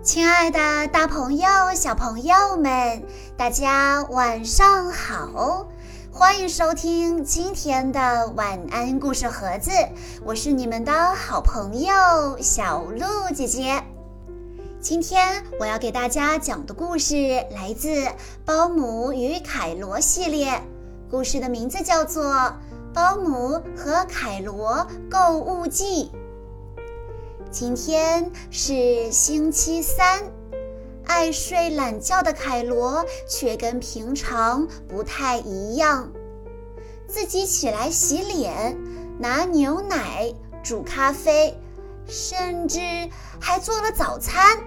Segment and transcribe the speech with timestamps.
[0.00, 3.02] 亲爱的，大朋友、小朋友们，
[3.36, 5.66] 大家晚上好！
[6.12, 9.72] 欢迎收听今天的晚安故事盒子，
[10.24, 11.92] 我是你们的好朋友
[12.40, 13.82] 小鹿姐姐。
[14.80, 17.14] 今天我要给大家讲的故事
[17.50, 17.88] 来自
[18.44, 20.62] 《包姆与凯罗》系列，
[21.10, 22.24] 故事的名字叫做
[22.94, 26.04] 《包姆和凯罗购物记》。
[27.50, 30.22] 今天是星期三，
[31.06, 36.12] 爱睡懒觉的凯罗却跟平常不太一样。
[37.06, 38.76] 自己起来洗脸、
[39.18, 40.30] 拿牛奶、
[40.62, 41.58] 煮咖啡，
[42.06, 42.80] 甚至
[43.40, 44.58] 还做了早餐。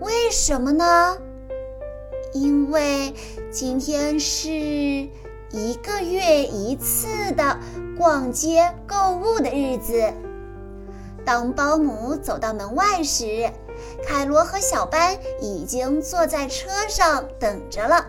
[0.00, 1.18] 为什么呢？
[2.34, 3.12] 因为
[3.50, 7.58] 今天是一个月一次的
[7.98, 10.12] 逛街购物的日子。
[11.28, 13.52] 当保姆走到门外时，
[14.02, 18.06] 凯罗和小班已经坐在车上等着了。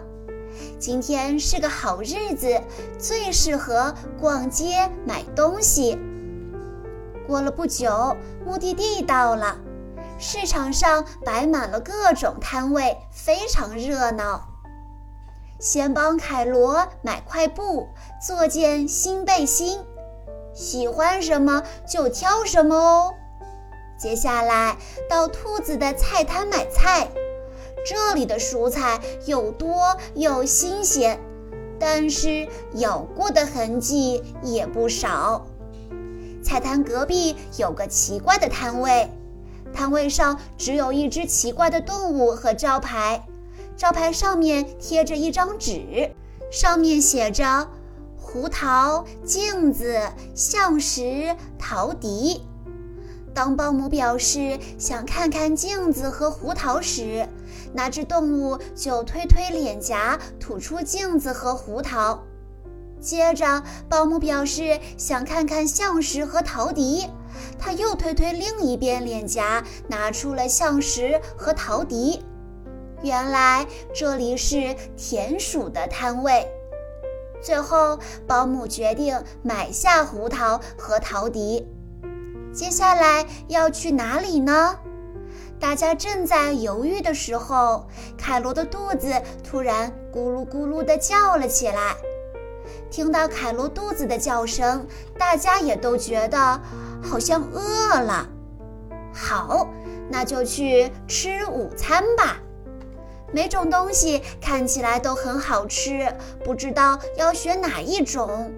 [0.79, 2.61] 今天是个好日子，
[2.97, 5.99] 最适合逛街买东西。
[7.27, 9.57] 过了不久，目的地到了，
[10.17, 14.47] 市场上摆满了各种摊位，非常热闹。
[15.59, 17.89] 先帮凯罗买块布，
[18.25, 19.83] 做件新背心。
[20.59, 23.13] 喜欢什么就挑什么哦。
[23.97, 24.75] 接下来
[25.09, 27.09] 到兔子的菜摊买菜，
[27.85, 31.17] 这里的蔬菜又多又新鲜，
[31.79, 35.47] 但是咬过的痕迹也不少。
[36.43, 39.09] 菜摊隔壁有个奇怪的摊位，
[39.73, 43.25] 摊位上只有一只奇怪的动物和招牌，
[43.77, 46.13] 招牌上面贴着一张纸，
[46.51, 47.69] 上面写着。
[48.31, 49.99] 胡桃、镜子、
[50.35, 52.43] 象石、陶笛。
[53.33, 57.27] 当保姆表示想看看镜子和胡桃时，
[57.73, 62.23] 那只动物就推推脸颊，吐出镜子和胡桃。
[63.01, 67.07] 接着，保姆表示想看看象石和陶笛，
[67.57, 72.23] 他又推推另一边脸颊，拿出了象石和陶笛。
[73.01, 76.47] 原来这里是田鼠的摊位。
[77.41, 81.67] 最后，保姆决定买下胡桃和陶笛。
[82.51, 84.77] 接下来要去哪里呢？
[85.59, 89.13] 大家正在犹豫的时候，凯罗的肚子
[89.43, 91.95] 突然咕噜咕噜地叫了起来。
[92.89, 96.61] 听到凯罗肚子的叫声，大家也都觉得
[97.03, 98.27] 好像饿了。
[99.13, 99.67] 好，
[100.09, 102.39] 那就去吃午餐吧。
[103.31, 106.11] 每种东西看起来都很好吃，
[106.43, 108.51] 不知道要选哪一种。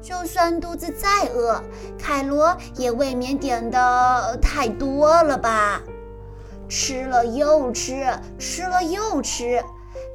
[0.00, 1.62] 就算肚子再饿，
[1.98, 5.80] 凯罗也未免点的太多了吧？
[6.68, 9.62] 吃了又吃，吃了又吃，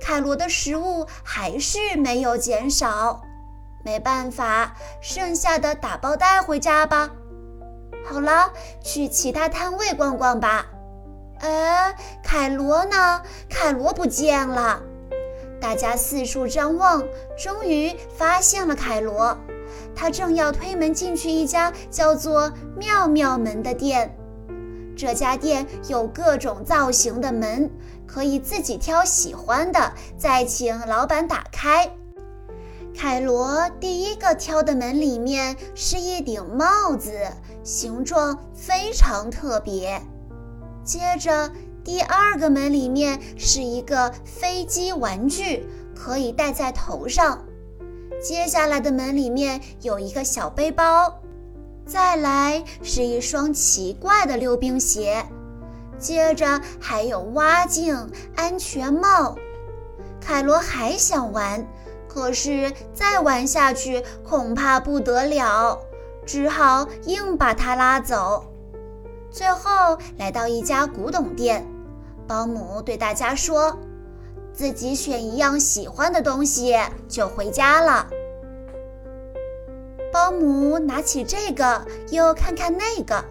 [0.01, 3.21] 凯罗的食物还是没有减少。
[3.85, 7.09] 没办法，剩下的打包带回家吧。
[8.05, 8.51] 好了，
[8.83, 10.65] 去其他摊位逛逛吧。
[11.39, 13.21] 哎，凯罗呢？
[13.49, 14.81] 凯罗不见了！
[15.59, 17.03] 大家四处张望，
[17.37, 19.37] 终于发现了凯罗。
[19.95, 24.15] 他正要推门进去一家叫做“妙妙门”的店。
[24.95, 27.69] 这家店有各种造型的门，
[28.07, 31.91] 可以自己挑喜欢的，再请老板打开。
[32.95, 37.11] 凯罗第一个挑的门里面是一顶帽子，
[37.63, 40.01] 形状非常特别。
[40.87, 41.51] 接着，
[41.83, 47.43] 第二个门里面是一个飞机玩具，可以戴在头上。
[48.23, 51.19] 接下来的门里面有一个小背包，
[51.85, 55.25] 再来是一双奇怪的溜冰鞋，
[55.99, 59.37] 接着还有蛙镜、安全帽。
[60.21, 61.67] 凯罗还想玩，
[62.07, 65.81] 可是再玩下去恐怕不得了，
[66.25, 68.45] 只好硬把他拉走。
[69.37, 71.63] 最后来到一家古董店，
[72.27, 73.77] 保姆对大家说
[74.51, 76.75] ：“自己选一样喜欢的东西
[77.07, 78.07] 就回家了。”
[80.11, 83.23] 保姆拿起这个，又看看那个，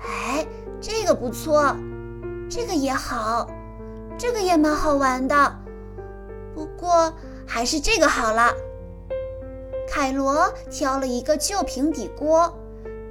[0.00, 0.46] 哎，
[0.80, 1.76] 这个不错，
[2.48, 3.46] 这个也好，
[4.16, 5.54] 这个也蛮好玩的，
[6.54, 7.12] 不过
[7.46, 8.54] 还是这个好了。
[9.86, 12.50] 凯罗挑了一个旧平底锅。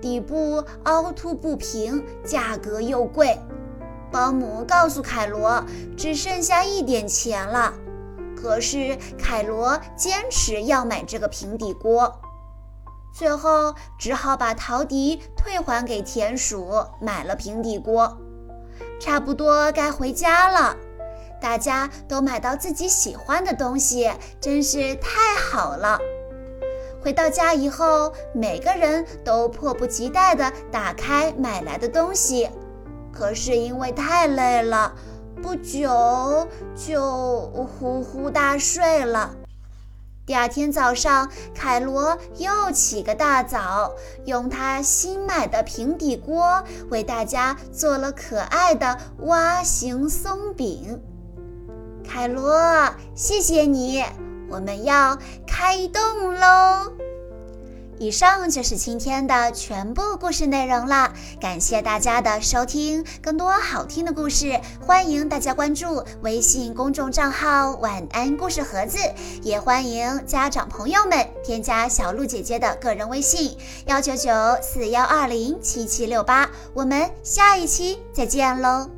[0.06, 3.40] 底部凹凸不平，价格又贵。
[4.12, 5.66] 保姆告诉凯罗，
[5.98, 7.74] 只剩下一点钱了。
[8.40, 12.22] 可是凯罗坚持要买这个平底锅，
[13.16, 18.16] 最后只好把陶笛退还给田鼠，买了平底锅。
[19.00, 20.78] 差不多该回家了。
[21.42, 26.00] 大家都买到自己喜欢的东西，真是太好了。
[27.06, 32.50] 回到家以后，每个人都迫不及待地打开买来的东西，
[33.14, 34.92] 可是因为太累了，
[35.40, 37.42] 不久就
[37.78, 39.36] 呼呼大睡了。
[40.26, 43.94] 第二天早上，凯罗又起个大早，
[44.26, 51.00] 用他新买的平底锅为大家做了可爱的蛙形松饼。
[52.04, 52.60] 凯罗，
[53.14, 54.04] 谢谢你，
[54.50, 56.92] 我们要开动喽！
[57.98, 63.06] 以上就是今天的全部故事内容了，感谢大家的收听。
[63.22, 68.98] 更多好听的故事，欢迎大家关注微信公众账号“晚安故事盒子”，
[69.42, 74.30] 也欢迎家长朋友们添加小鹿姐姐的个人微信：幺九九
[74.62, 76.50] 四幺二零七七六八。
[76.74, 78.90] 我们下一期再见喽！